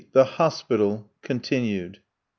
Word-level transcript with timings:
THE 0.13 0.23
HOSPITAL 0.23 1.07
(continued). 1.21 1.99